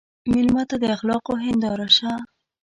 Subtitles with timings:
[0.33, 2.11] مېلمه ته د اخلاقو هنداره شه.